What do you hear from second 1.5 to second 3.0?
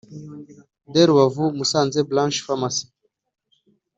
Musanze Branch Pharmacy